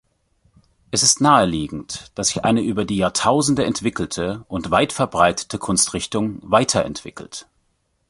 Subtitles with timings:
[0.89, 7.47] Es ist naheliegend, dass sich eine über die Jahrtausende entwickelte und weitverbreitete Kunstrichtung weiterentwickelt.